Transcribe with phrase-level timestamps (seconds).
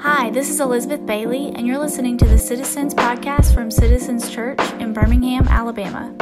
[0.00, 4.60] Hi, this is Elizabeth Bailey, and you're listening to the Citizens Podcast from Citizens Church
[4.74, 6.14] in Birmingham, Alabama.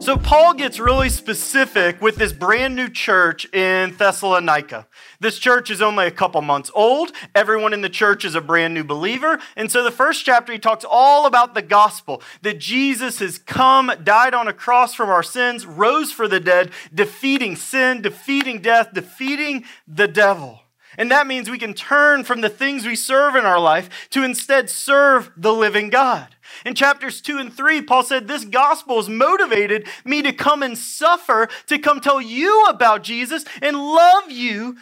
[0.00, 4.88] So, Paul gets really specific with this brand new church in Thessalonica.
[5.20, 7.12] This church is only a couple months old.
[7.36, 9.38] Everyone in the church is a brand new believer.
[9.56, 13.92] And so, the first chapter, he talks all about the gospel that Jesus has come,
[14.02, 18.92] died on a cross from our sins, rose for the dead, defeating sin, defeating death,
[18.92, 20.63] defeating the devil.
[20.96, 24.22] And that means we can turn from the things we serve in our life to
[24.22, 26.36] instead serve the living God.
[26.64, 30.76] In chapters 2 and 3, Paul said, This gospel has motivated me to come and
[30.78, 34.76] suffer, to come tell you about Jesus and love you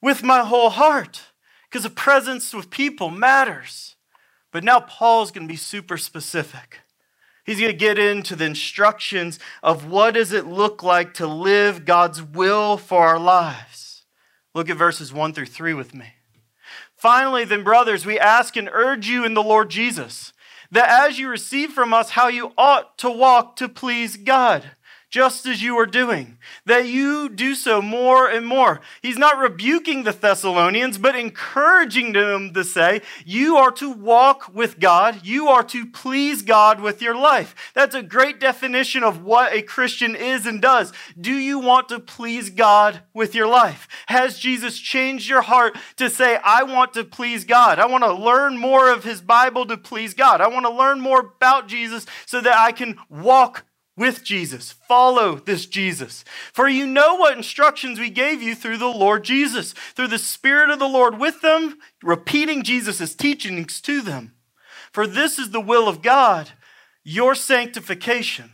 [0.00, 1.22] with my whole heart.
[1.68, 3.96] Because the presence with people matters.
[4.52, 6.80] But now Paul's going to be super specific.
[7.44, 11.86] He's going to get into the instructions of what does it look like to live
[11.86, 13.87] God's will for our lives.
[14.58, 16.14] Look at verses 1 through 3 with me.
[16.96, 20.32] Finally, then, brothers, we ask and urge you in the Lord Jesus
[20.72, 24.72] that as you receive from us how you ought to walk to please God
[25.10, 28.80] just as you are doing, that you do so more and more.
[29.00, 34.78] He's not rebuking the Thessalonians, but encouraging them to say, You are to walk with
[34.78, 37.54] God, you are to please God with your life.
[37.74, 40.92] That's a great definition of what a Christian is and does.
[41.18, 43.88] Do you want to please God with your life?
[44.06, 47.78] Has Jesus changed your heart to say, I want to please God?
[47.78, 50.42] I want to learn more of His Bible to please God.
[50.42, 53.64] I want to learn more about Jesus so that I can walk
[53.98, 54.72] with Jesus.
[54.72, 56.24] Follow this Jesus.
[56.52, 60.70] For you know what instructions we gave you through the Lord Jesus, through the Spirit
[60.70, 64.32] of the Lord with them, repeating Jesus' teachings to them.
[64.92, 66.50] For this is the will of God,
[67.04, 68.52] your sanctification.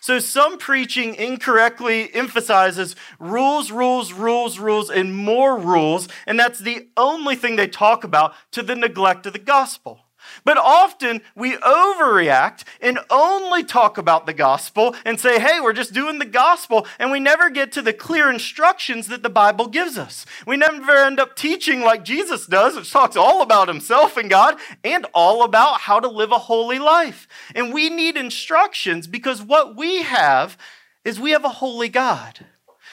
[0.00, 6.88] So, some preaching incorrectly emphasizes rules, rules, rules, rules, and more rules, and that's the
[6.96, 10.07] only thing they talk about to the neglect of the gospel.
[10.44, 15.92] But often we overreact and only talk about the gospel and say, hey, we're just
[15.92, 19.98] doing the gospel, and we never get to the clear instructions that the Bible gives
[19.98, 20.26] us.
[20.46, 24.56] We never end up teaching like Jesus does, which talks all about himself and God
[24.84, 27.28] and all about how to live a holy life.
[27.54, 30.56] And we need instructions because what we have
[31.04, 32.46] is we have a holy God.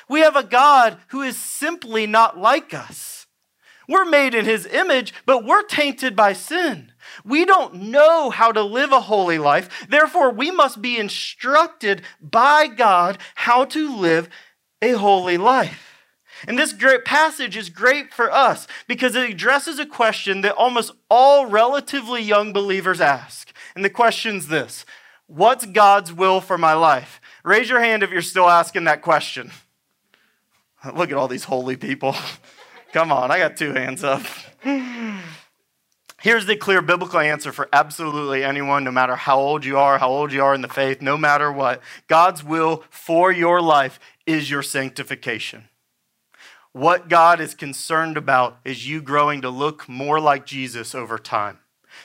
[0.07, 3.25] We have a God who is simply not like us.
[3.88, 6.91] We're made in his image, but we're tainted by sin.
[7.25, 9.88] We don't know how to live a holy life.
[9.90, 14.30] Therefore, we must be instructed by God how to live
[14.81, 16.03] a holy life.
[16.47, 20.91] And this great passage is great for us because it addresses a question that almost
[21.09, 23.52] all relatively young believers ask.
[23.75, 24.86] And the question's this
[25.28, 27.19] What's God's will for my life?
[27.44, 29.52] Raise your hand if you're still asking that question.
[30.94, 32.16] Look at all these holy people.
[32.94, 34.22] Come on, I got two hands up.
[36.25, 40.09] Here's the clear biblical answer for absolutely anyone, no matter how old you are, how
[40.09, 41.84] old you are in the faith, no matter what.
[42.08, 45.69] God's will for your life is your sanctification.
[46.72, 51.59] What God is concerned about is you growing to look more like Jesus over time.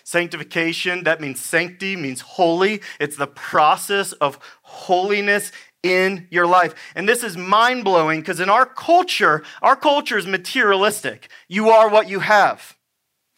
[0.04, 2.82] Sanctification, that means sanctity, means holy.
[3.00, 5.50] It's the process of holiness
[5.82, 6.74] in your life.
[6.94, 11.30] And this is mind blowing because in our culture, our culture is materialistic.
[11.48, 12.76] You are what you have.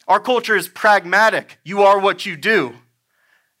[0.07, 1.59] Our culture is pragmatic.
[1.63, 2.75] You are what you do.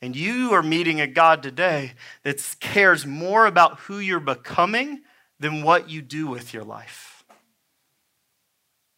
[0.01, 1.93] And you are meeting a God today
[2.23, 5.01] that cares more about who you're becoming
[5.39, 7.23] than what you do with your life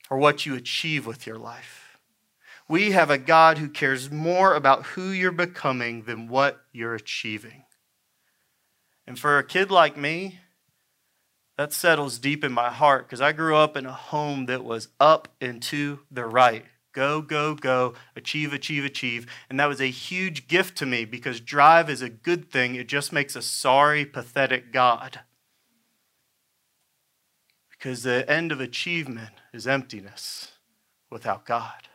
[0.09, 1.99] or what you achieve with your life.
[2.67, 7.65] We have a God who cares more about who you're becoming than what you're achieving.
[9.05, 10.39] And for a kid like me,
[11.57, 14.89] that settles deep in my heart because I grew up in a home that was
[14.99, 16.65] up and to the right.
[16.95, 19.27] Go, go, go, achieve, achieve, achieve.
[19.49, 22.75] And that was a huge gift to me because drive is a good thing.
[22.75, 25.19] It just makes a sorry, pathetic God.
[27.69, 30.53] Because the end of achievement is emptiness
[31.11, 31.89] without God.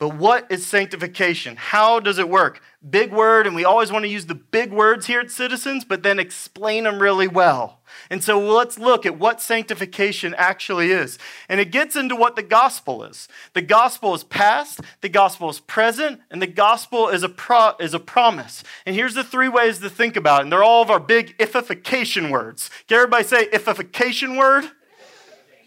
[0.00, 1.54] But what is sanctification?
[1.54, 2.60] How does it work?
[2.90, 6.02] Big word, and we always want to use the big words here at Citizens, but
[6.02, 7.81] then explain them really well.
[8.10, 11.18] And so let's look at what sanctification actually is.
[11.48, 13.28] And it gets into what the gospel is.
[13.52, 17.94] The gospel is past, the gospel is present, and the gospel is a, pro- is
[17.94, 18.62] a promise.
[18.86, 20.42] And here's the three ways to think about it.
[20.44, 22.70] And they're all of our big ifification words.
[22.88, 24.64] Can everybody say ifification word?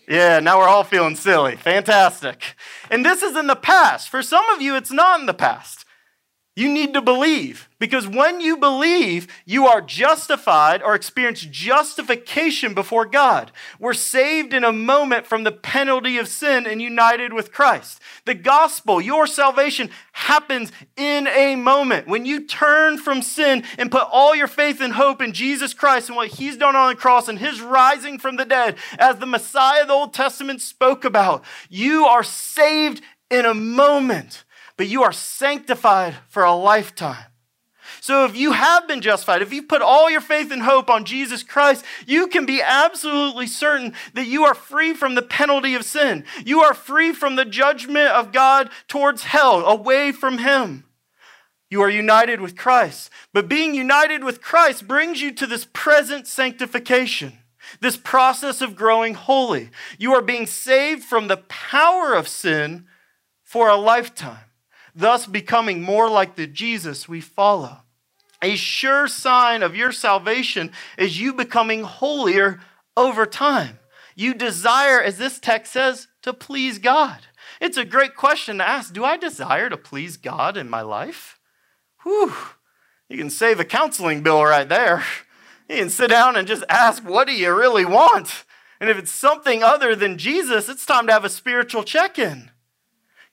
[0.08, 1.56] Yeah, now we're all feeling silly.
[1.56, 2.56] Fantastic.
[2.92, 4.10] And this is in the past.
[4.10, 5.85] For some of you, it's not in the past.
[6.58, 13.06] You need to believe because when you believe, you are justified or experience justification before
[13.06, 13.52] God.
[13.78, 18.00] We're saved in a moment from the penalty of sin and united with Christ.
[18.24, 22.08] The gospel, your salvation, happens in a moment.
[22.08, 26.08] When you turn from sin and put all your faith and hope in Jesus Christ
[26.08, 29.26] and what he's done on the cross and his rising from the dead, as the
[29.26, 34.45] Messiah the Old Testament spoke about, you are saved in a moment
[34.78, 37.26] but you are sanctified for a lifetime.
[38.02, 41.06] So if you have been justified, if you've put all your faith and hope on
[41.06, 45.86] Jesus Christ, you can be absolutely certain that you are free from the penalty of
[45.86, 46.24] sin.
[46.46, 50.84] You are free from the judgment of God towards hell, away from Him.
[51.70, 53.10] You are united with Christ.
[53.34, 57.34] But being united with Christ brings you to this present sanctification,
[57.82, 59.70] this process of growing holy.
[59.98, 62.86] You are being saved from the power of sin
[63.44, 64.46] for a lifetime
[64.96, 67.80] thus becoming more like the Jesus we follow.
[68.42, 72.60] A sure sign of your salvation is you becoming holier
[72.96, 73.80] over time.
[74.16, 77.20] You desire, as this text says, to please God.
[77.60, 78.94] It's a great question to ask.
[78.94, 81.40] Do I desire to please God in my life?
[82.04, 82.34] Whew.
[83.10, 85.04] You can save a counseling bill right there.
[85.70, 88.46] You can sit down and just ask, what do you really want?
[88.80, 92.52] And if it's something other than Jesus, it's time to have a spiritual check in.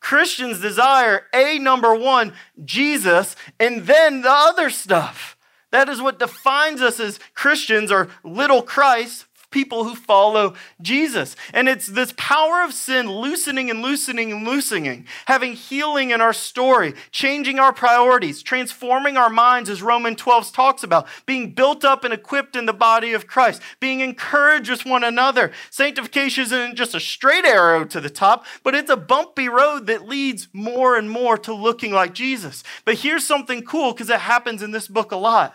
[0.02, 2.34] Christians desire a number one,
[2.64, 5.36] Jesus, and then the other stuff.
[5.70, 11.36] That is what defines us as Christians or little Christ people who follow Jesus.
[11.52, 16.32] And it's this power of sin loosening and loosening and loosening, having healing in our
[16.32, 22.02] story, changing our priorities, transforming our minds, as Roman 12 talks about, being built up
[22.02, 25.52] and equipped in the body of Christ, being encouraged with one another.
[25.70, 30.08] Sanctification isn't just a straight arrow to the top, but it's a bumpy road that
[30.08, 32.64] leads more and more to looking like Jesus.
[32.84, 35.54] But here's something cool because it happens in this book a lot.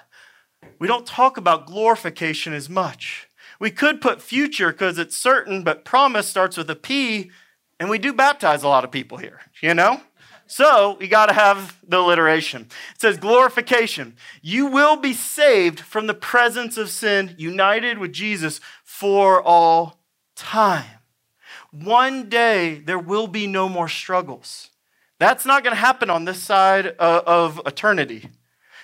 [0.80, 3.27] We don't talk about glorification as much.
[3.60, 7.32] We could put future because it's certain, but promise starts with a P,
[7.80, 10.02] and we do baptize a lot of people here, you know?
[10.46, 12.68] So you got to have the alliteration.
[12.96, 14.16] It says glorification.
[14.42, 20.00] You will be saved from the presence of sin, united with Jesus for all
[20.36, 20.86] time.
[21.72, 24.70] One day there will be no more struggles.
[25.20, 28.30] That's not going to happen on this side of eternity.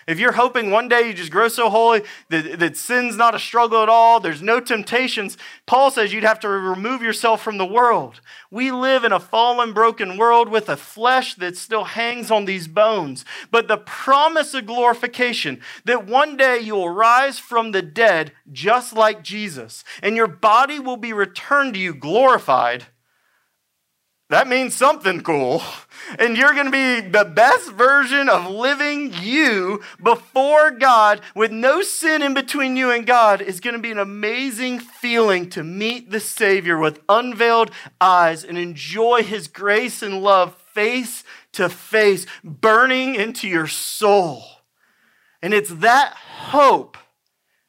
[0.08, 3.40] If you're hoping one day you just grow so holy that, that sin's not a
[3.40, 7.66] struggle at all, there's no temptations, Paul says you'd have to remove yourself from the
[7.66, 8.20] world.
[8.52, 12.68] We live in a fallen, broken world with a flesh that still hangs on these
[12.68, 13.26] bones.
[13.52, 18.94] But the promise of glorification that one day you will rise from the dead just
[18.94, 22.86] like Jesus, and your body will be returned to you glorified
[24.34, 25.62] that means something cool.
[26.18, 31.82] And you're going to be the best version of living you before God with no
[31.84, 36.10] sin in between you and God is going to be an amazing feeling to meet
[36.10, 37.70] the Savior with unveiled
[38.02, 44.44] eyes and enjoy His grace and love face to face, burning into your soul.
[45.44, 46.98] And it's that hope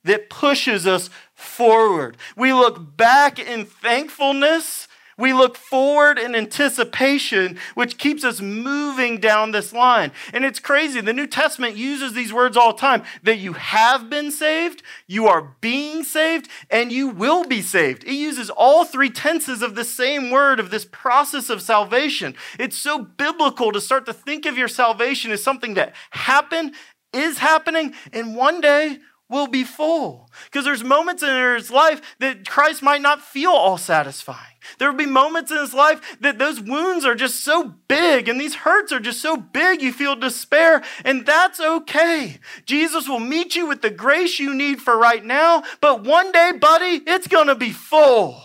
[0.04, 2.16] that pushes us forward.
[2.36, 4.88] We look back in thankfulness
[5.18, 10.12] we look forward in anticipation, which keeps us moving down this line.
[10.32, 11.00] And it's crazy.
[11.00, 15.26] The New Testament uses these words all the time that you have been saved, you
[15.26, 18.04] are being saved, and you will be saved.
[18.04, 22.34] It uses all three tenses of the same word of this process of salvation.
[22.58, 26.74] It's so biblical to start to think of your salvation as something that happened,
[27.12, 30.30] is happening, and one day will be full.
[30.44, 34.38] Because there's moments in his life that Christ might not feel all satisfying.
[34.78, 38.40] There will be moments in his life that those wounds are just so big and
[38.40, 42.38] these hurts are just so big you feel despair, and that's okay.
[42.66, 46.52] Jesus will meet you with the grace you need for right now, but one day,
[46.58, 48.40] buddy, it's going to be full.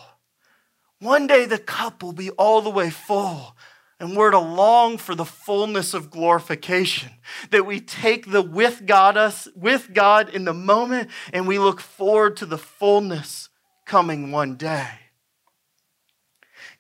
[1.00, 3.56] One day the cup will be all the way full.
[4.00, 7.12] And we're to long for the fullness of glorification.
[7.52, 11.82] That we take the with God us with God in the moment and we look
[11.82, 13.50] forward to the fullness
[13.86, 14.88] coming one day.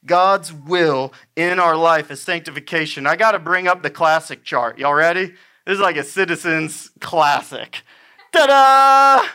[0.06, 3.06] God's will in our life is sanctification.
[3.06, 4.78] I got to bring up the classic chart.
[4.78, 5.34] Y'all ready?
[5.66, 7.84] This is like a citizen's classic.
[8.32, 9.30] Ta da!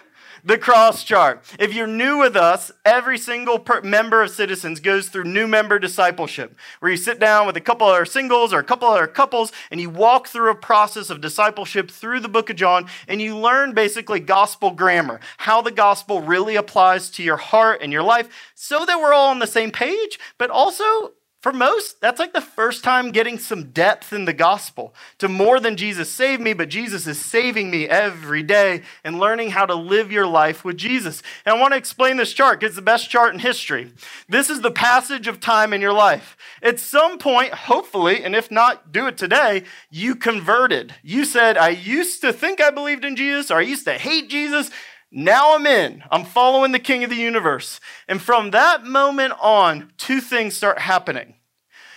[0.45, 1.43] The cross chart.
[1.59, 5.79] If you're new with us, every single per- member of Citizens goes through new member
[5.79, 9.07] discipleship, where you sit down with a couple other singles or a couple of other
[9.07, 13.23] couples and you walk through a process of discipleship through the book of John and
[13.23, 18.03] you learn basically gospel grammar, how the gospel really applies to your heart and your
[18.03, 21.13] life, so that we're all on the same page, but also
[21.45, 25.61] For most, that's like the first time getting some depth in the gospel to more
[25.61, 29.75] than Jesus saved me, but Jesus is saving me every day and learning how to
[29.75, 31.23] live your life with Jesus.
[31.45, 33.93] And I want to explain this chart because it's the best chart in history.
[34.27, 36.35] This is the passage of time in your life.
[36.63, 40.95] At some point, hopefully, and if not, do it today, you converted.
[41.03, 44.31] You said, I used to think I believed in Jesus, or I used to hate
[44.31, 44.71] Jesus.
[45.17, 46.03] Now I'm in.
[46.11, 47.79] I'm following the King of the universe.
[48.09, 51.35] And from that moment on, two things start happening.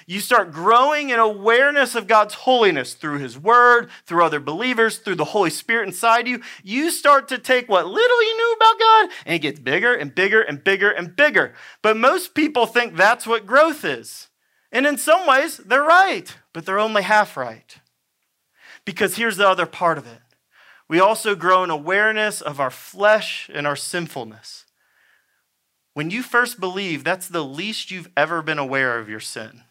[0.06, 5.16] You start growing in awareness of God's holiness through His Word, through other believers, through
[5.16, 6.42] the Holy Spirit inside you.
[6.64, 10.14] You start to take what little you knew about God, and it gets bigger and
[10.14, 11.56] bigger and bigger and bigger.
[11.82, 14.28] But most people think that's what growth is.
[14.72, 17.80] And in some ways, they're right, but they're only half right.
[18.86, 20.20] Because here's the other part of it
[20.88, 24.65] we also grow in awareness of our flesh and our sinfulness.
[25.94, 29.63] When you first believe, that's the least you've ever been aware of your sin.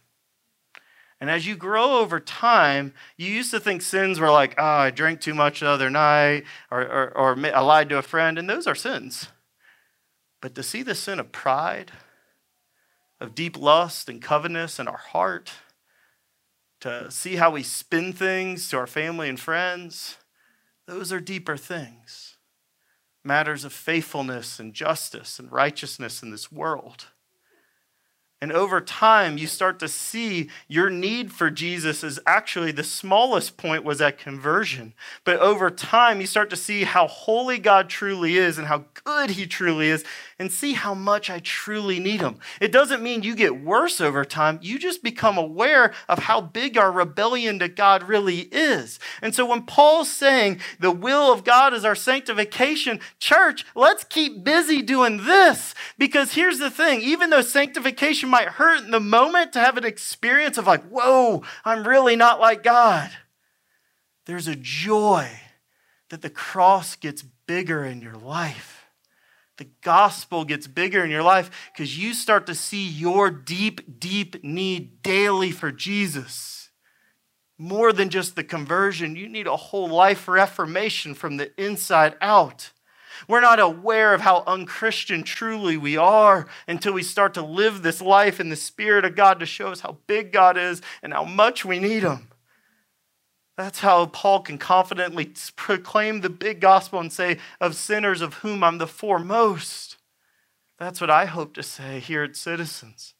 [1.21, 4.91] And as you grow over time, you used to think sins were like, oh, I
[4.91, 8.51] drank too much the other night, or, or, or I lied to a friend, and
[8.51, 9.29] those are sins.
[10.43, 11.93] But to see the sin of pride,
[13.19, 15.53] of deep lust and covetousness in our heart,
[16.81, 20.19] to see how we spin things to our family and friends,
[20.87, 22.37] those are deeper things.
[23.25, 27.07] Matters of faithfulness and justice and righteousness in this world.
[28.43, 33.57] And over time, you start to see your need for Jesus is actually the smallest
[33.57, 34.93] point was at conversion.
[35.25, 39.31] But over time, you start to see how holy God truly is and how good
[39.31, 40.05] he truly is
[40.39, 42.39] and see how much I truly need him.
[42.61, 44.59] It doesn't mean you get worse over time.
[44.61, 48.99] You just become aware of how big our rebellion to God really is.
[49.23, 54.45] And so when Paul's saying the will of God is our sanctification, church, let's keep
[54.45, 59.55] busy doing this because here's the thing even though sanctification might hurt in the moment
[59.55, 63.11] to have an experience of like, whoa, I'm really not like God,
[64.27, 65.29] there's a joy
[66.11, 68.76] that the cross gets bigger in your life
[69.57, 74.43] the gospel gets bigger in your life because you start to see your deep, deep
[74.45, 76.71] need daily for Jesus.
[77.59, 82.73] More than just the conversion, you need a whole life reformation from the inside out.
[83.27, 88.03] We're not aware of how unchristian truly we are until we start to live this
[88.03, 91.25] life in the Spirit of God to show us how big God is and how
[91.25, 92.29] much we need Him.
[93.57, 98.63] That's how Paul can confidently proclaim the big gospel and say, Of sinners of whom
[98.63, 99.97] I'm the foremost.
[100.79, 103.15] That's what I hope to say here at Citizens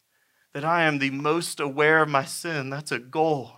[0.57, 2.71] that I am the most aware of my sin.
[2.71, 3.57] That's a goal.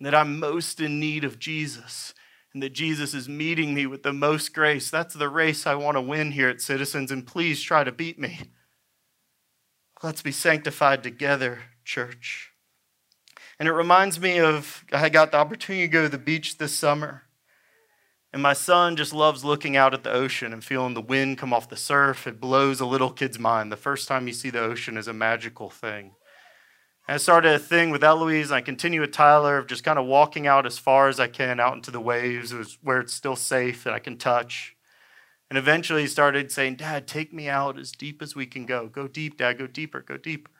[0.00, 2.14] That I'm most in need of Jesus.
[2.52, 4.90] And that Jesus is meeting me with the most grace.
[4.90, 7.12] That's the race I want to win here at Citizens.
[7.12, 8.40] And please try to beat me.
[10.02, 12.50] Let's be sanctified together, church.
[13.58, 16.74] And it reminds me of I got the opportunity to go to the beach this
[16.74, 17.22] summer.
[18.32, 21.54] And my son just loves looking out at the ocean and feeling the wind come
[21.54, 22.26] off the surf.
[22.26, 23.72] It blows a little kid's mind.
[23.72, 26.12] The first time you see the ocean is a magical thing.
[27.08, 29.98] And I started a thing with Eloise, and I continue with Tyler of just kind
[29.98, 33.36] of walking out as far as I can out into the waves where it's still
[33.36, 34.76] safe and I can touch.
[35.48, 38.88] And eventually he started saying, Dad, take me out as deep as we can go.
[38.88, 40.50] Go deep, Dad, go deeper, go deeper.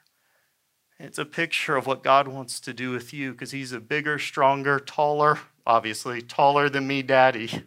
[0.98, 4.18] It's a picture of what God wants to do with you because He's a bigger,
[4.18, 7.48] stronger, taller, obviously, taller than me, Daddy.
[7.52, 7.64] And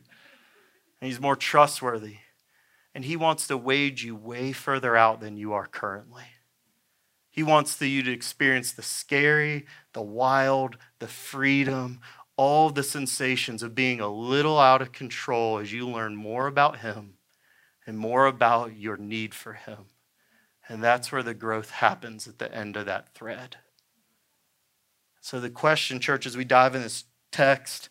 [1.01, 2.17] He's more trustworthy.
[2.95, 6.23] And He wants to wade you way further out than you are currently.
[7.29, 12.01] He wants you to experience the scary, the wild, the freedom,
[12.35, 16.79] all the sensations of being a little out of control as you learn more about
[16.79, 17.13] Him
[17.85, 19.85] and more about your need for Him.
[20.69, 23.57] And that's where the growth happens at the end of that thread.
[25.19, 27.89] So, the question, church, as we dive in this text,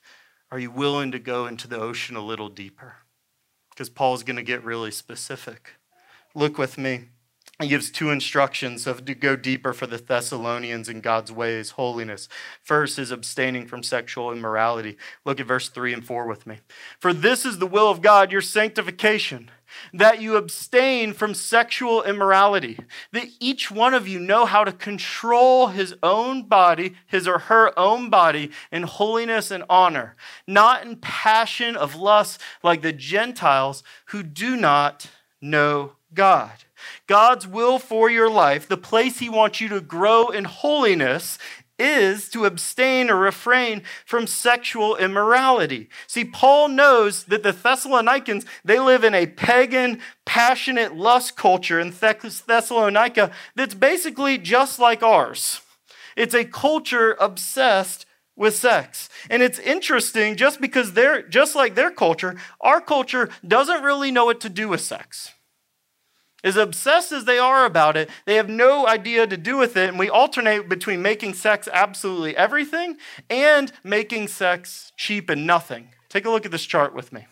[0.51, 2.97] are you willing to go into the ocean a little deeper?
[3.71, 5.73] Because Paul's going to get really specific.
[6.35, 7.07] Look with me.
[7.61, 12.29] He gives two instructions of to go deeper for the Thessalonians in God's ways, holiness.
[12.63, 14.97] First is abstaining from sexual immorality.
[15.25, 16.61] Look at verse 3 and 4 with me.
[17.01, 19.51] For this is the will of God, your sanctification
[19.93, 22.79] that you abstain from sexual immorality,
[23.13, 27.77] that each one of you know how to control his own body, his or her
[27.79, 34.23] own body, in holiness and honor, not in passion of lust like the Gentiles who
[34.23, 35.09] do not
[35.41, 36.53] know God.
[37.07, 41.39] God's will for your life, the place He wants you to grow in holiness,
[41.79, 45.89] is to abstain or refrain from sexual immorality.
[46.07, 51.91] See, Paul knows that the Thessalonians, they live in a pagan, passionate lust culture in
[51.91, 55.61] Thessalonica that's basically just like ours.
[56.17, 59.09] It's a culture obsessed with sex.
[59.29, 64.25] And it's interesting just because they're just like their culture, our culture doesn't really know
[64.25, 65.33] what to do with sex.
[66.45, 69.89] As obsessed as they are about it, they have no idea to do with it.
[69.89, 72.97] And we alternate between making sex absolutely everything
[73.29, 75.95] and making sex cheap and nothing.
[76.09, 77.27] Take a look at this chart with me.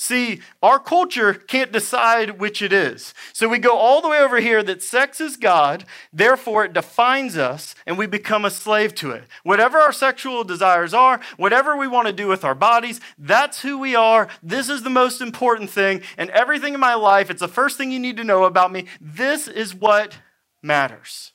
[0.00, 3.14] See, our culture can't decide which it is.
[3.32, 7.36] So we go all the way over here that sex is God, therefore it defines
[7.36, 9.24] us, and we become a slave to it.
[9.42, 13.76] Whatever our sexual desires are, whatever we want to do with our bodies, that's who
[13.76, 14.28] we are.
[14.40, 16.02] This is the most important thing.
[16.16, 18.86] And everything in my life, it's the first thing you need to know about me.
[19.00, 20.18] This is what
[20.62, 21.32] matters.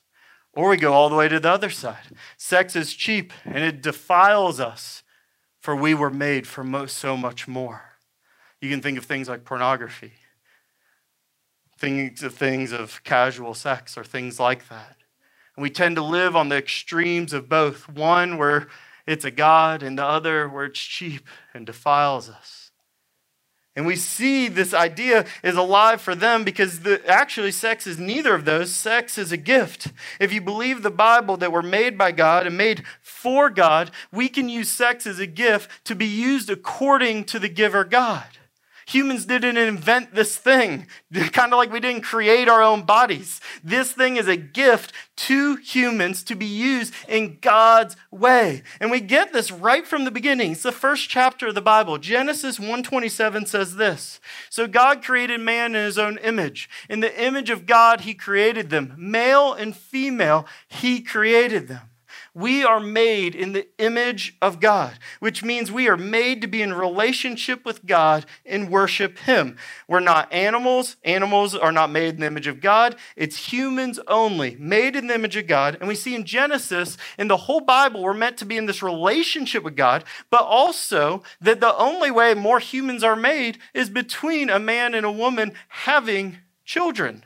[0.54, 2.16] Or we go all the way to the other side.
[2.38, 5.02] Sex is cheap and it defiles us,
[5.60, 7.93] for we were made for so much more.
[8.64, 10.14] You can think of things like pornography,
[11.76, 14.96] things of things of casual sex or things like that.
[15.54, 18.68] And we tend to live on the extremes of both one where
[19.06, 22.70] it's a God, and the other where it's cheap and defiles us.
[23.76, 28.34] And we see this idea is alive for them because the, actually sex is neither
[28.34, 28.74] of those.
[28.74, 29.88] Sex is a gift.
[30.18, 34.30] If you believe the Bible that we're made by God and made for God, we
[34.30, 38.24] can use sex as a gift to be used according to the giver God.
[38.86, 40.86] Humans didn't invent this thing,
[41.32, 43.40] kind of like we didn't create our own bodies.
[43.62, 48.62] This thing is a gift to humans to be used in God's way.
[48.80, 50.52] And we get this right from the beginning.
[50.52, 51.98] It's the first chapter of the Bible.
[51.98, 54.20] Genesis 1:27 says this.
[54.50, 56.68] So God created man in his own image.
[56.88, 58.94] In the image of God he created them.
[58.98, 61.90] Male and female he created them.
[62.36, 66.62] We are made in the image of God, which means we are made to be
[66.62, 69.56] in relationship with God and worship Him.
[69.86, 70.96] We're not animals.
[71.04, 72.96] Animals are not made in the image of God.
[73.14, 75.76] It's humans only, made in the image of God.
[75.78, 78.82] And we see in Genesis, in the whole Bible, we're meant to be in this
[78.82, 84.50] relationship with God, but also that the only way more humans are made is between
[84.50, 87.24] a man and a woman having children.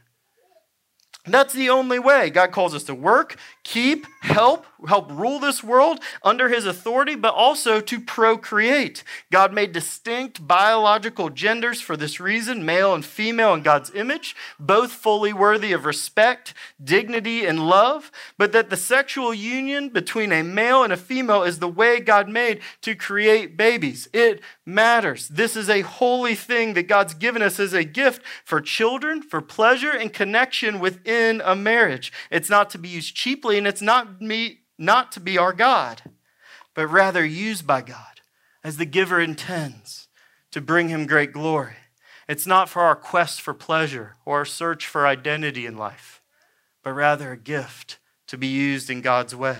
[1.30, 2.30] That's the only way.
[2.30, 3.36] God calls us to work,
[3.68, 9.04] keep, help, help rule this world under his authority, but also to procreate.
[9.30, 14.90] God made distinct biological genders for this reason, male and female in God's image, both
[14.90, 20.82] fully worthy of respect, dignity, and love, but that the sexual union between a male
[20.82, 24.08] and a female is the way God made to create babies.
[24.14, 25.28] It matters.
[25.28, 29.42] This is a holy thing that God's given us as a gift for children, for
[29.42, 32.10] pleasure and connection within a marriage.
[32.30, 36.02] It's not to be used cheaply and it's not, me, not to be our God,
[36.74, 38.20] but rather used by God
[38.64, 40.08] as the giver intends
[40.50, 41.76] to bring him great glory.
[42.28, 46.22] It's not for our quest for pleasure or our search for identity in life,
[46.82, 49.58] but rather a gift to be used in God's way.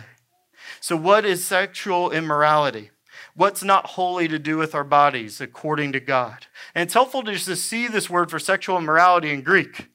[0.80, 2.90] So, what is sexual immorality?
[3.38, 6.46] what's not holy to do with our bodies according to God.
[6.74, 9.88] And it's helpful just to see this word for sexual immorality in Greek.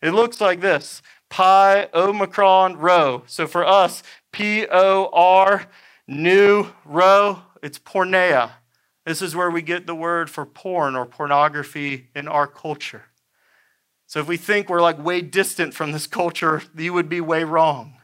[0.00, 3.22] It looks like this pi omicron rho.
[3.26, 5.66] So for us, P O R
[6.06, 8.50] nu rho, it's porneia.
[9.04, 13.04] This is where we get the word for porn or pornography in our culture.
[14.06, 17.44] So if we think we're like way distant from this culture, you would be way
[17.44, 17.95] wrong.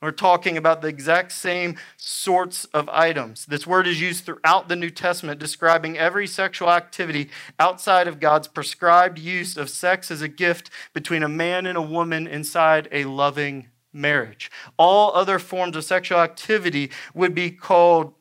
[0.00, 3.44] We're talking about the exact same sorts of items.
[3.44, 8.48] This word is used throughout the New Testament, describing every sexual activity outside of God's
[8.48, 13.04] prescribed use of sex as a gift between a man and a woman inside a
[13.04, 14.50] loving marriage.
[14.78, 18.14] All other forms of sexual activity would be called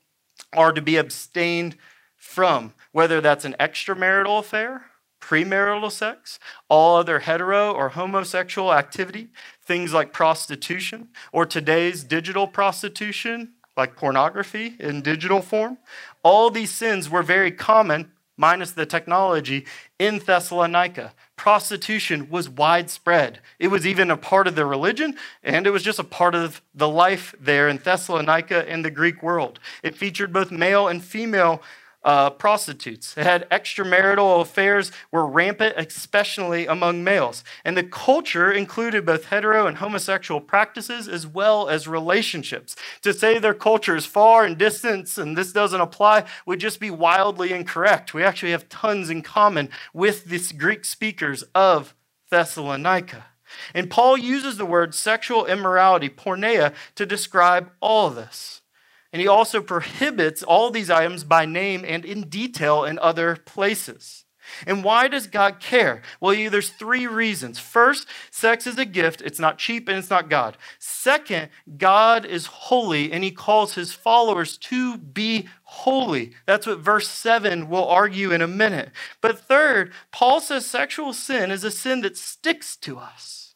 [0.56, 1.78] or to be abstained
[2.18, 4.84] from, whether that's an extramarital affair
[5.20, 6.40] premarital sex,
[6.70, 9.30] all other hetero or homosexual activity,
[9.70, 15.78] things like prostitution, or today's digital prostitution, like pornography in digital form.
[16.24, 19.68] All these sins were very common, minus the technology,
[20.00, 21.14] in Thessalonica.
[21.36, 23.42] Prostitution was widespread.
[23.60, 26.64] It was even a part of their religion, and it was just a part of
[26.74, 29.60] the life there in Thessalonica in the Greek world.
[29.84, 31.62] It featured both male and female
[32.04, 33.18] uh, prostitutes.
[33.18, 37.44] It had extramarital affairs were rampant, especially among males.
[37.66, 42.76] And the culture included both hetero and homosexual practices as well as relationships.
[43.02, 46.92] To say their culture is far and distance and this doesn't apply would just be
[46.92, 48.14] wildly incorrect.
[48.14, 51.96] We actually have tons in common with these Greek speakers of
[52.30, 53.26] Thessalonica.
[53.74, 58.62] And Paul uses the word sexual immorality, porneia, to describe all this.
[59.12, 64.26] And he also prohibits all these items by name and in detail in other places.
[64.66, 66.02] And why does God care?
[66.20, 67.60] Well, there's three reasons.
[67.60, 70.58] First, sex is a gift, it's not cheap and it's not God.
[70.80, 76.34] Second, God is holy and he calls his followers to be holy.
[76.46, 78.92] That's what verse 7 will argue in a minute.
[79.22, 83.56] But third, Paul says sexual sin is a sin that sticks to us,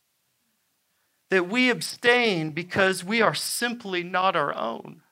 [1.29, 5.02] that we abstain because we are simply not our own.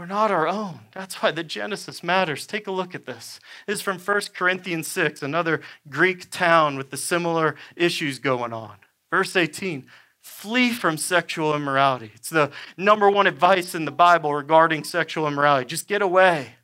[0.00, 0.80] We're not our own.
[0.92, 2.46] That's why the Genesis matters.
[2.46, 3.38] Take a look at this.
[3.66, 5.60] This is from 1 Corinthians 6, another
[5.90, 8.76] Greek town with the similar issues going on.
[9.10, 9.84] Verse 18
[10.22, 12.12] Flee from sexual immorality.
[12.14, 15.66] It's the number one advice in the Bible regarding sexual immorality.
[15.66, 16.54] Just get away.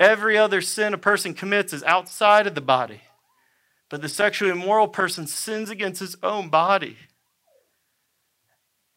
[0.00, 3.02] Every other sin a person commits is outside of the body.
[3.90, 6.96] But the sexually immoral person sins against his own body.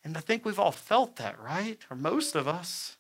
[0.04, 1.78] And I think we've all felt that, right?
[1.92, 2.96] Or most of us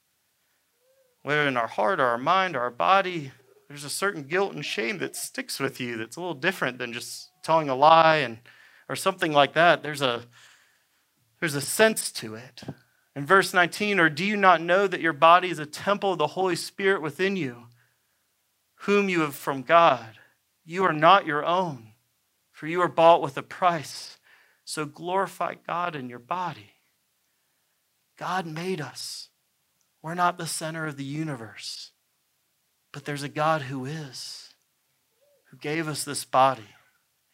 [1.23, 3.31] whether in our heart or our mind or our body,
[3.67, 6.93] there's a certain guilt and shame that sticks with you that's a little different than
[6.93, 8.39] just telling a lie and
[8.87, 9.83] or something like that.
[9.83, 10.23] There's a
[11.39, 12.63] there's a sense to it.
[13.15, 16.17] In verse 19, or do you not know that your body is a temple of
[16.17, 17.67] the Holy Spirit within you,
[18.81, 20.17] whom you have from God?
[20.65, 21.93] You are not your own,
[22.51, 24.17] for you are bought with a price.
[24.65, 26.73] So glorify God in your body.
[28.17, 29.28] God made us.
[30.01, 31.91] We're not the center of the universe,
[32.91, 34.53] but there's a God who is,
[35.51, 36.75] who gave us this body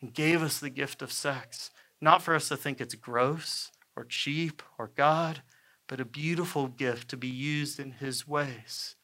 [0.01, 4.03] and gave us the gift of sex, not for us to think it's gross or
[4.03, 5.41] cheap or God,
[5.87, 8.95] but a beautiful gift to be used in His ways.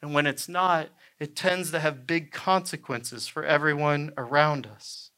[0.00, 0.88] And when it's not,
[1.20, 5.11] it tends to have big consequences for everyone around us.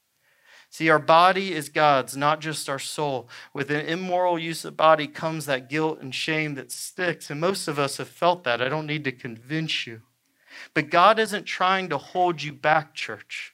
[0.75, 3.29] See, our body is God's, not just our soul.
[3.53, 7.31] With an immoral use of body comes that guilt and shame that sticks.
[7.31, 8.61] And most of us have felt that.
[8.61, 10.03] I don't need to convince you.
[10.75, 13.54] But God isn't trying to hold you back, church.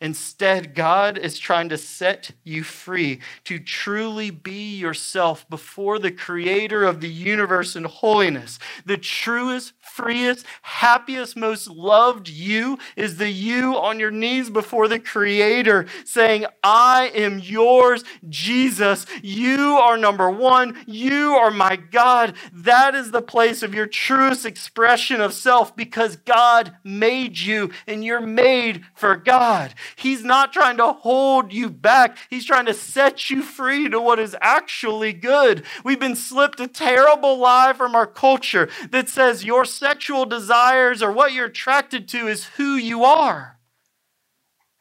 [0.00, 6.84] Instead, God is trying to set you free to truly be yourself before the creator
[6.84, 8.58] of the universe in holiness.
[8.86, 14.98] The truest, freest, happiest, most loved you is the you on your knees before the
[14.98, 19.04] creator saying, I am yours, Jesus.
[19.22, 20.82] You are number one.
[20.86, 22.34] You are my God.
[22.52, 28.04] That is the place of your truest expression of self because God made you and
[28.04, 29.74] you're made for God.
[29.96, 34.18] He's not trying to hold you back, He's trying to set you free to what
[34.18, 35.64] is actually good.
[35.84, 41.12] We've been slipped a terrible lie from our culture that says your sexual desires or
[41.12, 43.58] what you're attracted to is who you are.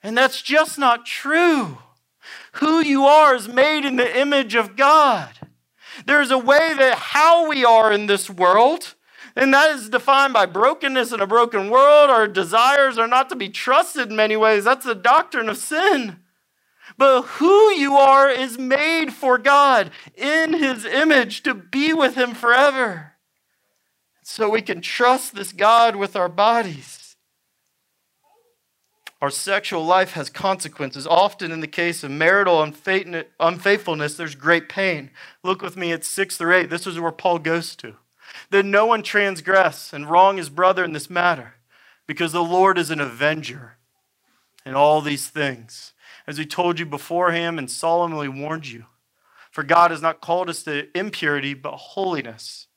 [0.01, 1.79] And that's just not true.
[2.53, 5.29] Who you are is made in the image of God.
[6.05, 8.95] There's a way that how we are in this world
[9.39, 12.09] and that is defined by brokenness in a broken world.
[12.09, 14.65] Our desires are not to be trusted in many ways.
[14.65, 16.19] That's the doctrine of sin.
[16.97, 22.33] But who you are is made for God in His image to be with Him
[22.33, 23.13] forever.
[24.23, 27.15] So we can trust this God with our bodies.
[29.21, 31.07] Our sexual life has consequences.
[31.07, 35.11] Often, in the case of marital unfaithfulness, there's great pain.
[35.43, 36.69] Look with me at 6 through 8.
[36.69, 37.95] This is where Paul goes to
[38.49, 41.55] that no one transgress and wrong his brother in this matter,
[42.07, 43.77] because the Lord is an avenger
[44.65, 45.93] in all these things.
[46.27, 48.85] As we told you beforehand and solemnly warned you,
[49.51, 52.67] for God has not called us to impurity, but holiness.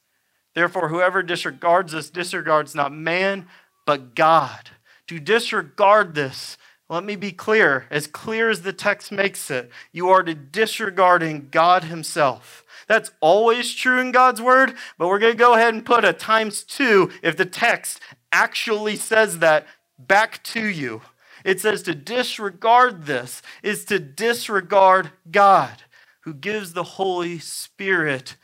[0.55, 3.47] Therefore, whoever disregards this disregards not man,
[3.87, 4.71] but God.
[5.09, 6.57] To disregard this,
[6.89, 11.49] let me be clear, as clear as the text makes it, you are to disregarding
[11.51, 12.62] God Himself.
[12.93, 16.13] That's always true in God's word, but we're going to go ahead and put a
[16.13, 18.01] times two if the text
[18.31, 19.67] actually says that
[19.99, 21.01] back to you.
[21.43, 25.85] It says to disregard this is to disregard God
[26.25, 28.37] who gives the Holy Spirit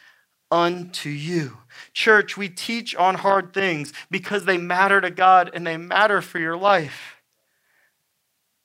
[0.50, 1.58] unto you.
[1.92, 6.38] Church, we teach on hard things because they matter to God and they matter for
[6.38, 7.16] your life.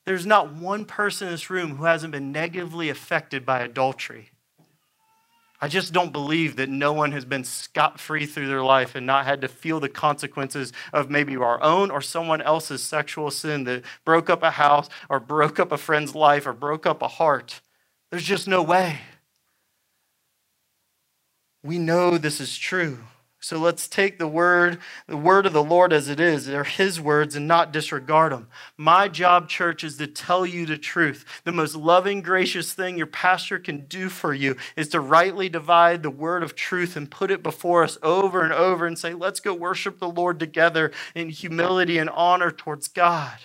[0.05, 4.29] There's not one person in this room who hasn't been negatively affected by adultery.
[5.63, 9.07] I just don't believe that no one has been scot free through their life and
[9.07, 13.63] not had to feel the consequences of maybe our own or someone else's sexual sin
[13.63, 17.07] that broke up a house or broke up a friend's life or broke up a
[17.07, 17.61] heart.
[18.11, 18.99] There's just no way.
[21.63, 22.97] We know this is true.
[23.43, 26.45] So let's take the word, the word of the Lord as it is.
[26.45, 28.47] They're his words and not disregard them.
[28.77, 31.25] My job, church, is to tell you the truth.
[31.43, 36.03] The most loving, gracious thing your pastor can do for you is to rightly divide
[36.03, 39.41] the word of truth and put it before us over and over and say, let's
[39.41, 43.39] go worship the Lord together in humility and honor towards God.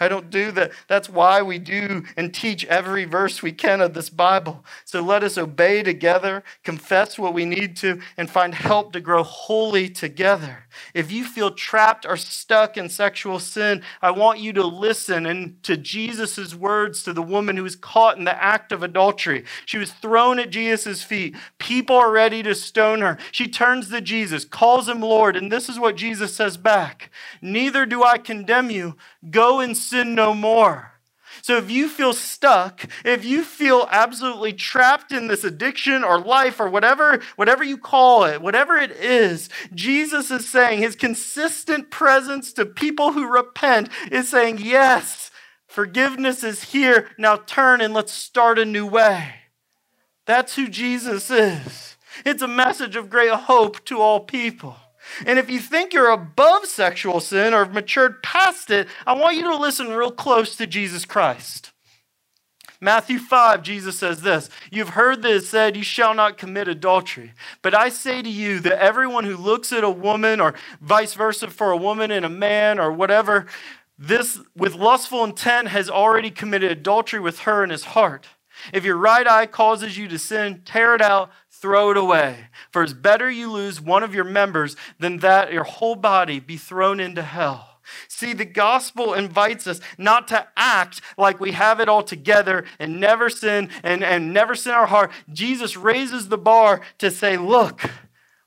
[0.00, 0.72] I don't do that.
[0.88, 4.64] That's why we do and teach every verse we can of this Bible.
[4.84, 9.22] So let us obey together, confess what we need to, and find help to grow
[9.22, 10.66] holy together.
[10.94, 15.62] If you feel trapped or stuck in sexual sin, I want you to listen and
[15.64, 19.44] to Jesus' words to the woman who was caught in the act of adultery.
[19.66, 21.36] She was thrown at Jesus' feet.
[21.58, 23.18] People are ready to stone her.
[23.32, 27.10] She turns to Jesus, calls him Lord, and this is what Jesus says back
[27.42, 28.96] Neither do I condemn you.
[29.30, 30.99] Go and sin no more.
[31.42, 36.60] So if you feel stuck, if you feel absolutely trapped in this addiction or life
[36.60, 42.52] or whatever, whatever you call it, whatever it is, Jesus is saying his consistent presence
[42.54, 45.30] to people who repent is saying, yes,
[45.66, 47.08] forgiveness is here.
[47.18, 49.34] Now turn and let's start a new way.
[50.26, 51.96] That's who Jesus is.
[52.24, 54.76] It's a message of great hope to all people.
[55.26, 59.36] And if you think you're above sexual sin or have matured past it, I want
[59.36, 61.72] you to listen real close to Jesus Christ.
[62.80, 67.32] Matthew 5, Jesus says this You've heard that it said, You shall not commit adultery.
[67.62, 71.48] But I say to you that everyone who looks at a woman, or vice versa
[71.48, 73.46] for a woman and a man, or whatever,
[73.98, 78.26] this with lustful intent has already committed adultery with her in his heart.
[78.72, 82.46] If your right eye causes you to sin, tear it out, throw it away.
[82.70, 86.56] For it's better you lose one of your members than that your whole body be
[86.56, 87.66] thrown into hell.
[88.08, 93.00] See, the gospel invites us not to act like we have it all together and
[93.00, 95.10] never sin and, and never sin our heart.
[95.32, 97.90] Jesus raises the bar to say, look,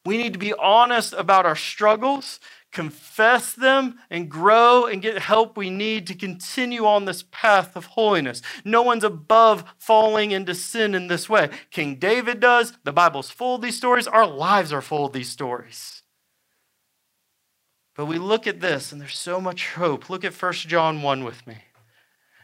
[0.06, 2.39] we need to be honest about our struggles
[2.74, 7.86] confess them and grow and get help we need to continue on this path of
[7.86, 8.42] holiness.
[8.66, 11.50] No one's above falling into sin in this way.
[11.72, 12.74] King David does.
[12.84, 14.08] The Bible's full of these stories.
[14.08, 16.02] Our lives are full of these stories.
[17.96, 20.10] But we look at this and there's so much hope.
[20.10, 21.58] Look at 1 John 1 with me.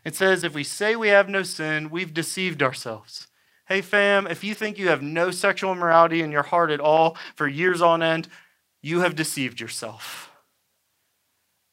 [0.05, 3.27] It says, If we say we have no sin, we've deceived ourselves.
[3.67, 7.17] Hey, fam, if you think you have no sexual immorality in your heart at all
[7.35, 8.27] for years on end,
[8.81, 10.31] you have deceived yourself.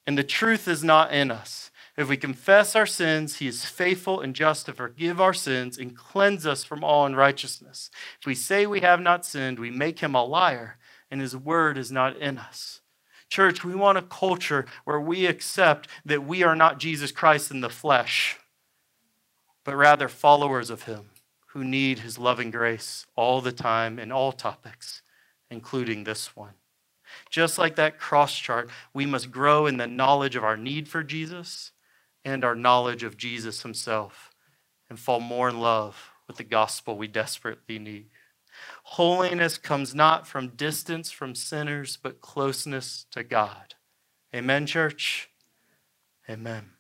[0.07, 1.71] And the truth is not in us.
[1.97, 5.97] If we confess our sins, he is faithful and just to forgive our sins and
[5.97, 7.90] cleanse us from all unrighteousness.
[8.21, 10.79] If we say we have not sinned, we make him a liar,
[11.11, 12.83] and his word is not in us.
[13.29, 17.61] Church, we want a culture where we accept that we are not Jesus Christ in
[17.61, 18.38] the flesh,
[19.64, 21.11] but rather followers of him
[21.49, 25.03] who need his loving grace all the time in all topics,
[25.51, 26.55] including this one.
[27.31, 31.02] Just like that cross chart, we must grow in the knowledge of our need for
[31.02, 31.72] Jesus
[32.24, 34.31] and our knowledge of Jesus himself
[34.88, 38.07] and fall more in love with the gospel we desperately need.
[38.85, 43.74] Holiness comes not from distance from sinners, but closeness to God.
[44.35, 45.31] Amen, church?
[46.29, 46.70] Amen.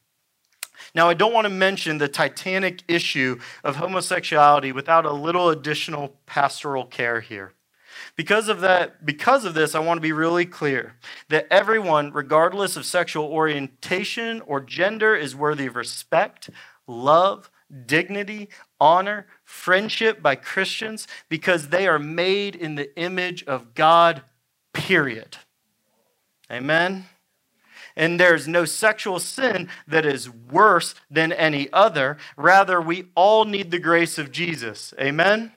[0.94, 6.16] Now, I don't want to mention the titanic issue of homosexuality without a little additional
[6.26, 7.54] pastoral care here.
[8.16, 10.94] Because of that, because of this, I want to be really clear
[11.28, 16.50] that everyone, regardless of sexual orientation or gender, is worthy of respect,
[16.86, 17.50] love,
[17.86, 18.48] dignity,
[18.80, 24.22] honor, friendship by Christians because they are made in the image of God,
[24.72, 25.38] period.
[26.50, 27.06] Amen.
[27.96, 32.18] And there's no sexual sin that is worse than any other.
[32.36, 34.92] Rather, we all need the grace of Jesus.
[35.00, 35.52] Amen.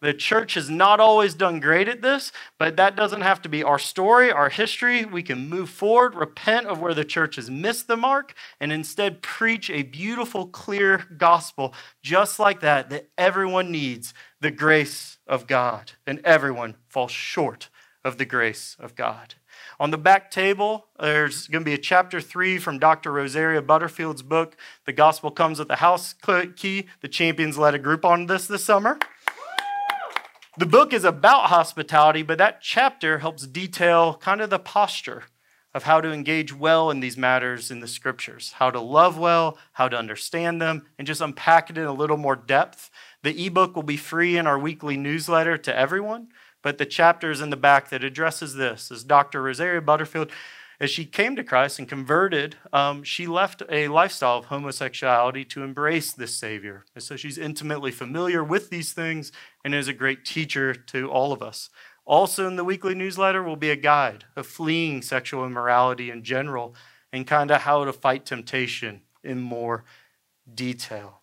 [0.00, 3.62] The church has not always done great at this, but that doesn't have to be
[3.62, 5.04] our story, our history.
[5.04, 9.20] We can move forward, repent of where the church has missed the mark, and instead
[9.20, 15.92] preach a beautiful, clear gospel just like that, that everyone needs the grace of God,
[16.06, 17.68] and everyone falls short
[18.02, 19.34] of the grace of God.
[19.78, 23.12] On the back table, there's going to be a chapter three from Dr.
[23.12, 26.14] Rosaria Butterfield's book, The Gospel Comes with the House
[26.56, 26.86] Key.
[27.00, 28.98] The champions led a group on this this summer.
[30.60, 35.24] The book is about hospitality, but that chapter helps detail kind of the posture
[35.72, 39.56] of how to engage well in these matters in the scriptures, how to love well,
[39.72, 42.90] how to understand them, and just unpack it in a little more depth.
[43.22, 46.28] The ebook will be free in our weekly newsletter to everyone,
[46.60, 49.40] but the chapters in the back that addresses this is Dr.
[49.40, 50.30] Rosaria Butterfield
[50.80, 55.62] as she came to Christ and converted, um, she left a lifestyle of homosexuality to
[55.62, 56.86] embrace this Savior.
[56.94, 59.30] And so she's intimately familiar with these things
[59.62, 61.68] and is a great teacher to all of us.
[62.06, 66.74] Also, in the weekly newsletter will be a guide of fleeing sexual immorality in general
[67.12, 69.84] and kind of how to fight temptation in more
[70.52, 71.19] detail.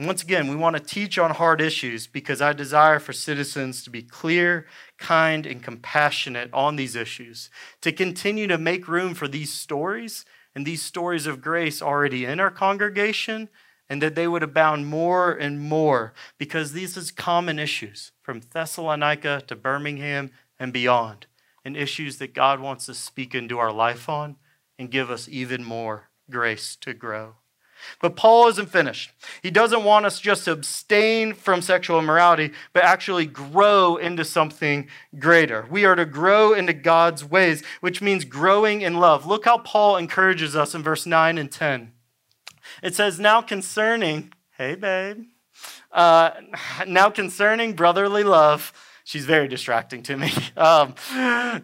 [0.00, 3.90] Once again, we want to teach on hard issues because I desire for citizens to
[3.90, 4.64] be clear,
[4.96, 7.50] kind, and compassionate on these issues,
[7.82, 12.40] to continue to make room for these stories and these stories of grace already in
[12.40, 13.50] our congregation,
[13.90, 19.42] and that they would abound more and more because these is common issues from Thessalonica
[19.48, 21.26] to Birmingham and beyond,
[21.62, 24.36] and issues that God wants to speak into our life on
[24.78, 27.39] and give us even more grace to grow.
[28.00, 29.10] But Paul isn't finished.
[29.42, 34.88] He doesn't want us just to abstain from sexual immorality, but actually grow into something
[35.18, 35.66] greater.
[35.70, 39.26] We are to grow into God's ways, which means growing in love.
[39.26, 41.92] Look how Paul encourages us in verse 9 and 10.
[42.82, 45.24] It says, Now concerning, hey, babe,
[45.92, 46.30] uh,
[46.86, 48.72] now concerning brotherly love,
[49.10, 50.32] She's very distracting to me.
[50.56, 50.94] Um,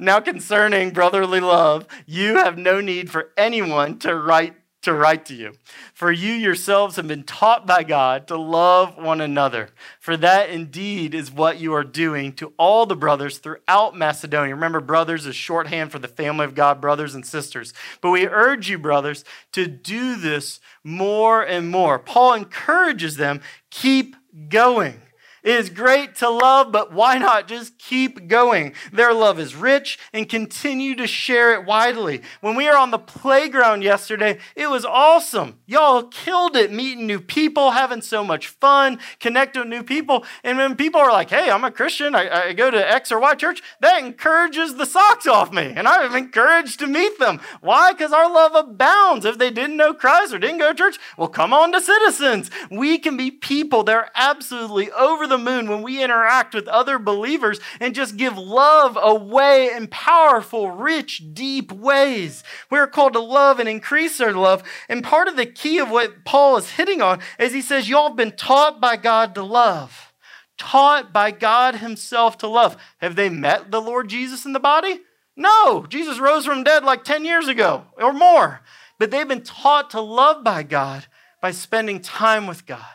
[0.01, 4.55] now, concerning brotherly love, you have no need for anyone to write
[4.87, 5.53] to write to you.
[5.95, 9.71] For you yourselves have been taught by God to love one another.
[10.01, 14.55] For that indeed is what you are doing to all the brothers throughout Macedonia.
[14.55, 17.75] Remember, brothers is shorthand for the family of God, brothers and sisters.
[18.01, 21.99] But we urge you, brothers, to do this more and more.
[21.99, 24.17] Paul encourages them keep
[24.49, 25.03] going.
[25.47, 28.75] It is great to love, but why not just keep going?
[28.93, 32.23] Their love is rich and continue to share it widely.
[32.41, 35.61] When we were on the playground yesterday, it was awesome.
[35.65, 40.25] Y'all killed it meeting new people, having so much fun, connecting with new people.
[40.43, 43.21] And when people are like, hey, I'm a Christian, I, I go to X or
[43.21, 45.73] Y church, that encourages the socks off me.
[45.77, 47.41] And I'm encouraged to meet them.
[47.61, 47.93] Why?
[47.93, 49.25] Because our love abounds.
[49.25, 52.51] If they didn't know Christ or didn't go to church, well, come on to citizens.
[52.69, 56.69] We can be people that are absolutely over the the moon when we interact with
[56.69, 62.43] other believers and just give love away in powerful, rich, deep ways.
[62.71, 64.63] We're called to love and increase our love.
[64.89, 68.09] And part of the key of what Paul is hitting on is he says, Y'all
[68.09, 70.13] have been taught by God to love.
[70.59, 72.77] Taught by God Himself to love.
[72.99, 75.01] Have they met the Lord Jesus in the body?
[75.37, 75.85] No.
[75.87, 78.63] Jesus rose from dead like 10 years ago or more.
[78.99, 81.07] But they've been taught to love by God
[81.43, 82.87] by spending time with God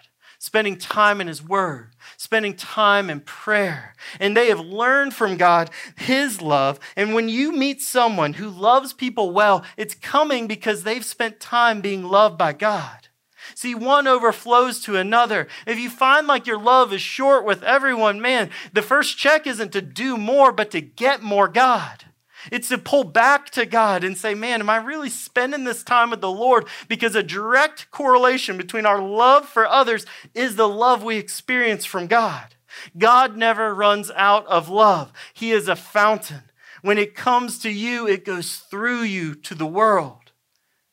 [0.41, 1.91] spending time in His Word,
[2.31, 3.93] spending time in prayer.
[4.17, 6.79] And they have learned from God His love.
[6.95, 11.81] And when you meet someone who loves people well, it's coming because they've spent time
[11.81, 13.09] being loved by God.
[13.53, 15.49] See, one overflows to another.
[15.67, 19.73] If you find like your love is short with everyone, man, the first check isn't
[19.73, 22.05] to do more, but to get more God.
[22.51, 26.09] It's to pull back to God and say, man, am I really spending this time
[26.09, 26.67] with the Lord?
[26.87, 32.07] Because a direct correlation between our love for others is the love we experience from
[32.07, 32.55] God.
[32.97, 36.43] God never runs out of love, He is a fountain.
[36.81, 40.20] When it comes to you, it goes through you to the world.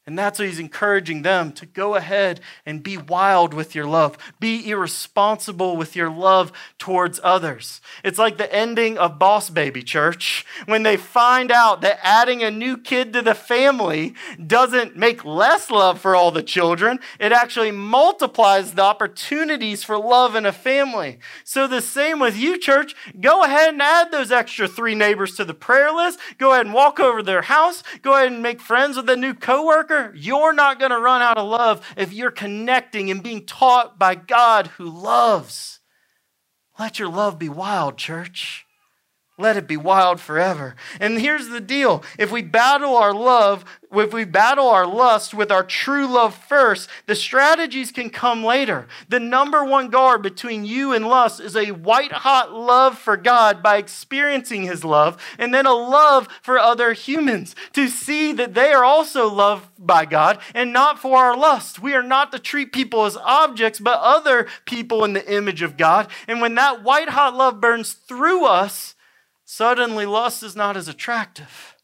[0.08, 4.16] And that's what he's encouraging them to go ahead and be wild with your love,
[4.40, 7.82] be irresponsible with your love towards others.
[8.02, 12.50] It's like the ending of Boss Baby Church when they find out that adding a
[12.50, 14.14] new kid to the family
[14.46, 20.34] doesn't make less love for all the children, it actually multiplies the opportunities for love
[20.34, 21.18] in a family.
[21.44, 22.96] So, the same with you, church.
[23.20, 26.18] Go ahead and add those extra three neighbors to the prayer list.
[26.38, 27.82] Go ahead and walk over their house.
[28.00, 31.38] Go ahead and make friends with a new coworker you're not going to run out
[31.38, 35.80] of love if you're connecting and being taught by God who loves.
[36.78, 38.64] Let your love be wild, church.
[39.40, 40.74] Let it be wild forever.
[40.98, 45.52] And here's the deal if we battle our love, if we battle our lust with
[45.52, 48.88] our true love first, the strategies can come later.
[49.08, 53.62] The number one guard between you and lust is a white hot love for God
[53.62, 58.72] by experiencing his love, and then a love for other humans to see that they
[58.72, 61.78] are also loved by God and not for our lust.
[61.78, 65.76] We are not to treat people as objects, but other people in the image of
[65.76, 66.08] God.
[66.26, 68.96] And when that white hot love burns through us,
[69.50, 71.74] Suddenly, lust is not as attractive.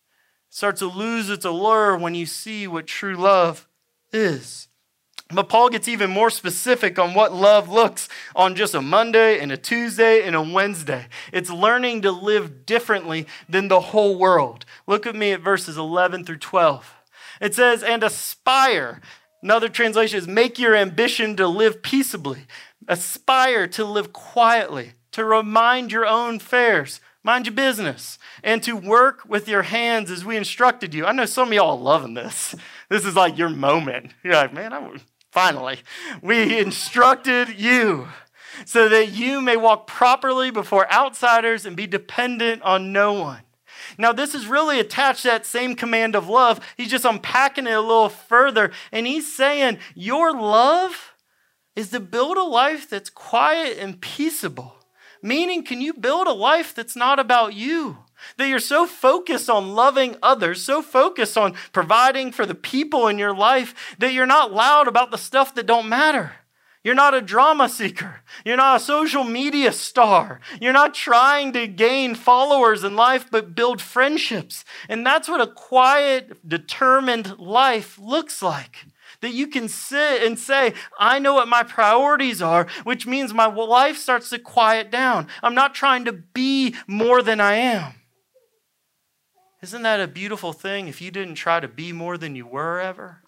[0.50, 3.66] It starts to lose its allure when you see what true love
[4.12, 4.68] is.
[5.31, 9.50] But Paul gets even more specific on what love looks on just a Monday and
[9.50, 11.07] a Tuesday and a Wednesday.
[11.33, 14.66] It's learning to live differently than the whole world.
[14.87, 16.94] Look at me at verses 11 through 12.
[17.40, 19.00] It says, And aspire.
[19.42, 22.44] Another translation is make your ambition to live peaceably.
[22.88, 29.25] Aspire to live quietly, to remind your own affairs Mind your business and to work
[29.27, 31.07] with your hands as we instructed you.
[31.07, 32.55] I know some of y'all are loving this.
[32.91, 34.13] This is like your moment.
[34.23, 35.01] You're like, man, I'm,
[35.33, 35.81] finally,
[36.21, 38.09] we instructed you
[38.67, 43.40] so that you may walk properly before outsiders and be dependent on no one.
[43.96, 46.61] Now, this is really attached to that same command of love.
[46.77, 51.15] He's just unpacking it a little further, and he's saying, Your love
[51.75, 54.77] is to build a life that's quiet and peaceable
[55.25, 57.96] Meaning, can you build a life that's not about you?
[58.37, 63.18] That you're so focused on loving others, so focused on providing for the people in
[63.18, 66.33] your life, that you're not loud about the stuff that don't matter.
[66.83, 68.20] You're not a drama seeker.
[68.44, 70.40] You're not a social media star.
[70.60, 74.62] You're not trying to gain followers in life, but build friendships.
[74.90, 78.85] And that's what a quiet, determined life looks like.
[79.25, 83.46] That you can sit and say, I know what my priorities are, which means my
[83.46, 85.29] life starts to quiet down.
[85.42, 87.94] I'm not trying to be more than I am.
[89.62, 92.79] Isn't that a beautiful thing if you didn't try to be more than you were
[92.79, 93.22] ever?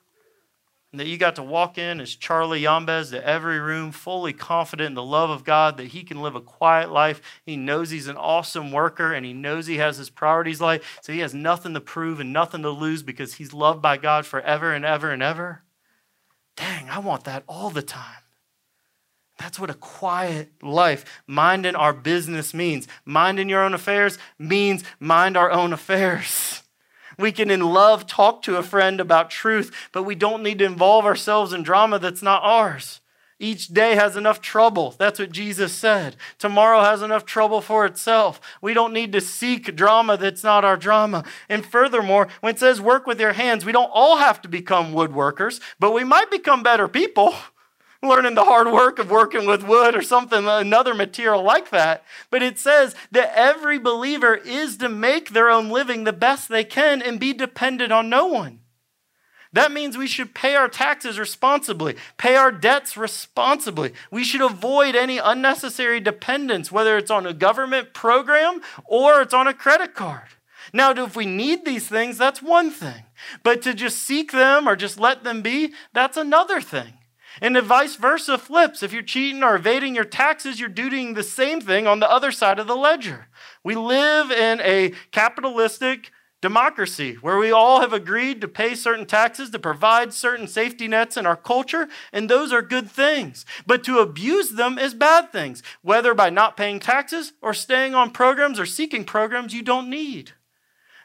[0.93, 4.89] And that you got to walk in as Charlie Yambez to every room, fully confident
[4.89, 7.23] in the love of God, that he can live a quiet life.
[7.47, 10.99] He knows he's an awesome worker and he knows he has his priorities life.
[11.01, 14.27] So he has nothing to prove and nothing to lose because he's loved by God
[14.27, 15.63] forever and ever and ever.
[16.57, 18.23] Dang, I want that all the time.
[19.39, 22.89] That's what a quiet life, minding our business means.
[23.05, 26.63] Minding your own affairs means mind our own affairs.
[27.19, 30.67] We can, in love, talk to a friend about truth, but we don't need to
[30.67, 33.01] involve ourselves in drama that's not ours.
[33.39, 34.95] Each day has enough trouble.
[34.99, 36.17] That's what Jesus said.
[36.39, 38.41] Tomorrow has enough trouble for itself.
[38.63, 41.23] We don't need to seek drama that's not our drama.
[41.49, 44.95] And furthermore, when it says work with your hands, we don't all have to become
[44.95, 47.35] woodworkers, but we might become better people
[48.03, 52.05] learning the hard work of working with wood or something, another material like that.
[52.31, 56.65] But it says that every believer is to make their own living the best they
[56.65, 58.61] can and be dependent on no one.
[59.53, 63.93] That means we should pay our taxes responsibly, pay our debts responsibly.
[64.11, 69.47] We should avoid any unnecessary dependence, whether it's on a government program or it's on
[69.47, 70.29] a credit card.
[70.73, 73.05] Now, if we need these things, that's one thing.
[73.43, 76.95] But to just seek them or just let them be, that's another thing.
[77.41, 78.83] And the vice versa flips.
[78.83, 82.33] If you're cheating or evading your taxes, you're doing the same thing on the other
[82.33, 83.29] side of the ledger.
[83.63, 86.11] We live in a capitalistic
[86.47, 91.17] democracy where we all have agreed to pay certain taxes to provide certain safety nets
[91.17, 93.45] in our culture, and those are good things.
[93.67, 98.13] But to abuse them is bad things, whether by not paying taxes or staying on
[98.13, 100.35] programs or seeking programs you don't need.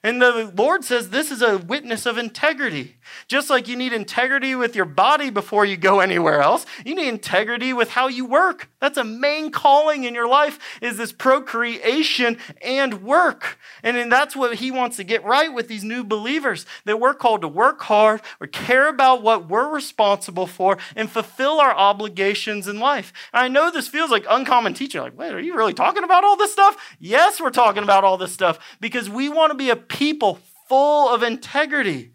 [0.03, 2.97] And the Lord says this is a witness of integrity.
[3.27, 7.07] Just like you need integrity with your body before you go anywhere else, you need
[7.07, 8.69] integrity with how you work.
[8.79, 13.57] That's a main calling in your life is this procreation and work.
[13.83, 17.41] And that's what he wants to get right with these new believers that we're called
[17.41, 22.79] to work hard or care about what we're responsible for and fulfill our obligations in
[22.79, 23.13] life.
[23.33, 25.01] And I know this feels like uncommon teaching.
[25.01, 26.77] Like, wait, are you really talking about all this stuff?
[26.99, 31.09] Yes, we're talking about all this stuff because we want to be a people full
[31.09, 32.13] of integrity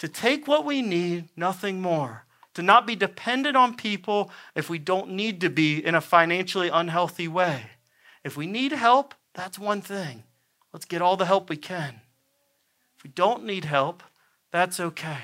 [0.00, 2.24] to take what we need, nothing more.
[2.54, 6.68] To not be dependent on people if we don't need to be in a financially
[6.68, 7.62] unhealthy way.
[8.24, 10.24] If we need help, that's one thing.
[10.72, 12.00] Let's get all the help we can.
[12.96, 14.02] If we don't need help,
[14.50, 15.18] that's okay.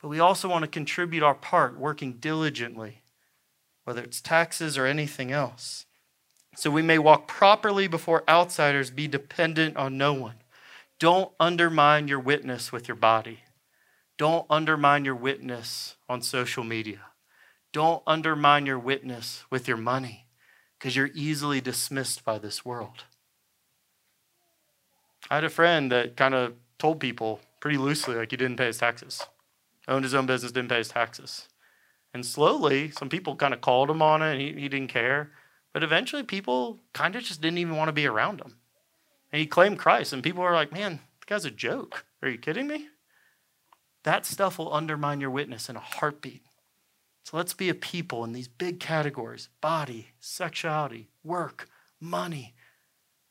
[0.00, 3.02] But we also want to contribute our part, working diligently,
[3.84, 5.86] whether it's taxes or anything else.
[6.54, 10.36] So we may walk properly before outsiders, be dependent on no one.
[10.98, 13.40] Don't undermine your witness with your body.
[14.18, 17.00] Don't undermine your witness on social media.
[17.72, 20.26] Don't undermine your witness with your money
[20.78, 23.04] because you're easily dismissed by this world.
[25.30, 28.66] I had a friend that kind of told people pretty loosely, like he didn't pay
[28.66, 29.22] his taxes,
[29.88, 31.48] owned his own business, didn't pay his taxes.
[32.12, 35.30] And slowly, some people kind of called him on it, and he, he didn't care.
[35.72, 38.56] But eventually, people kind of just didn't even want to be around him.
[39.32, 42.04] And he claimed Christ, and people were like, man, the guy's a joke.
[42.20, 42.88] Are you kidding me?
[44.04, 46.42] That stuff will undermine your witness in a heartbeat.
[47.24, 51.68] So let's be a people in these big categories body, sexuality, work,
[52.00, 52.54] money,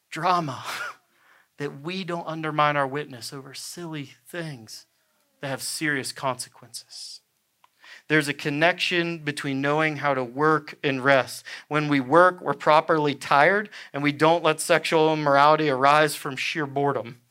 [0.09, 0.63] drama
[1.57, 4.85] that we don't undermine our witness over silly things
[5.41, 7.21] that have serious consequences.
[8.07, 11.45] There's a connection between knowing how to work and rest.
[11.67, 16.65] When we work, we're properly tired and we don't let sexual immorality arise from sheer
[16.65, 17.21] boredom.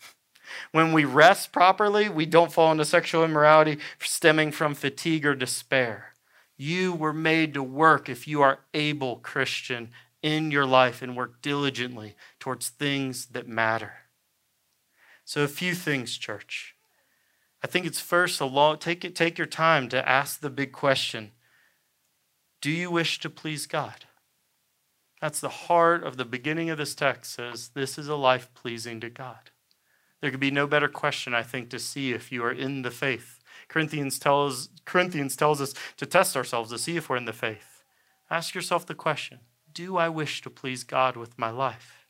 [0.73, 6.15] When we rest properly, we don't fall into sexual immorality stemming from fatigue or despair.
[6.57, 9.91] You were made to work if you are able, Christian,
[10.23, 13.95] in your life and work diligently towards things that matter.
[15.25, 16.75] So, a few things, church.
[17.63, 20.73] I think it's first a long, take it, take your time to ask the big
[20.73, 21.33] question
[22.61, 24.07] Do you wish to please God?
[25.21, 29.01] That's the heart of the beginning of this text says this is a life pleasing
[29.01, 29.51] to God.
[30.21, 32.91] There could be no better question, I think, to see if you are in the
[32.91, 33.41] faith.
[33.69, 37.85] Corinthians tells, Corinthians tells us to test ourselves to see if we're in the faith.
[38.31, 39.41] Ask yourself the question
[39.73, 42.07] Do I wish to please God with my life?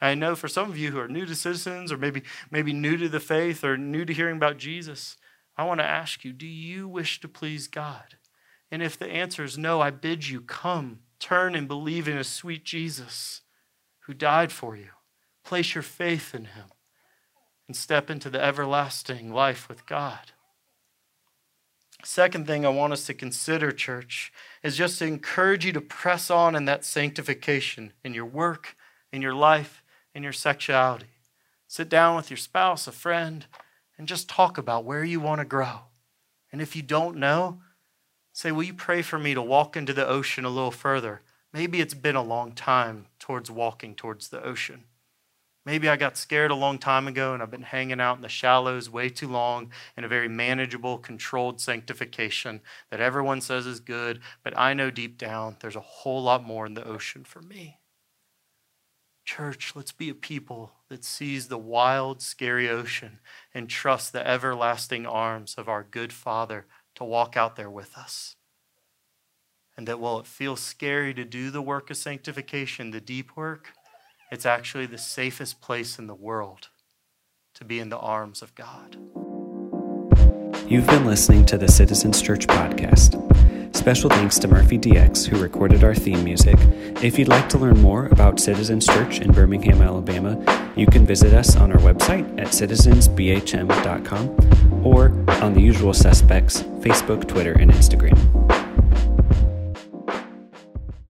[0.00, 2.96] I know for some of you who are new to citizens or maybe, maybe new
[2.98, 5.16] to the faith or new to hearing about Jesus,
[5.56, 8.16] I want to ask you do you wish to please God?
[8.70, 12.24] And if the answer is no, I bid you come, turn and believe in a
[12.24, 13.42] sweet Jesus
[14.00, 14.90] who died for you.
[15.44, 16.66] Place your faith in him
[17.66, 20.32] and step into the everlasting life with God.
[22.04, 26.30] Second thing I want us to consider, church, is just to encourage you to press
[26.30, 28.76] on in that sanctification in your work,
[29.10, 29.82] in your life,
[30.14, 31.06] in your sexuality.
[31.66, 33.46] Sit down with your spouse, a friend,
[33.96, 35.80] and just talk about where you want to grow.
[36.52, 37.60] And if you don't know,
[38.32, 41.22] say, Will you pray for me to walk into the ocean a little further?
[41.52, 44.84] Maybe it's been a long time towards walking towards the ocean.
[45.66, 48.28] Maybe I got scared a long time ago and I've been hanging out in the
[48.28, 52.60] shallows way too long in a very manageable, controlled sanctification
[52.90, 56.66] that everyone says is good, but I know deep down there's a whole lot more
[56.66, 57.78] in the ocean for me.
[59.24, 63.20] Church, let's be a people that sees the wild, scary ocean
[63.54, 68.36] and trust the everlasting arms of our good Father to walk out there with us.
[69.78, 73.72] And that while it feels scary to do the work of sanctification, the deep work,
[74.30, 76.68] it's actually the safest place in the world
[77.54, 78.96] to be in the arms of God.
[80.68, 83.20] You've been listening to the Citizens Church podcast.
[83.76, 86.56] Special thanks to Murphy DX, who recorded our theme music.
[87.02, 91.34] If you'd like to learn more about Citizens Church in Birmingham, Alabama, you can visit
[91.34, 95.08] us on our website at citizensbhm.com or
[95.42, 98.43] on the usual suspects Facebook, Twitter, and Instagram.